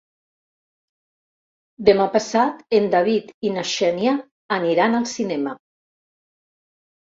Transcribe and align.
Demà 1.89 2.07
passat 2.15 2.65
en 2.79 2.89
David 2.97 3.31
i 3.51 3.53
na 3.61 3.67
Xènia 3.75 4.17
aniran 4.61 5.01
al 5.05 5.09
cinema. 5.15 5.59